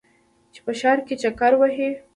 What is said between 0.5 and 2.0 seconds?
چې په ښار کې چکر وهې.